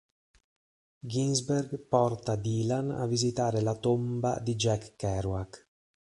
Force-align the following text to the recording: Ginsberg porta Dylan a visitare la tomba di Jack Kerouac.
Ginsberg 1.05 1.77
porta 1.87 2.35
Dylan 2.35 2.89
a 2.89 3.05
visitare 3.05 3.61
la 3.61 3.75
tomba 3.75 4.39
di 4.39 4.55
Jack 4.55 4.95
Kerouac. 4.95 5.69